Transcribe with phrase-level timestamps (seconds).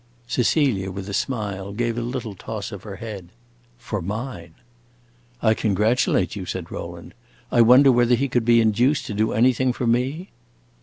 [0.25, 3.29] Cecilia, with a smile, gave a little toss of her head.
[3.77, 4.55] "For mine!"
[5.43, 7.13] "I congratulate you," said Rowland.
[7.51, 10.31] "I wonder whether he could be induced to do anything for me?"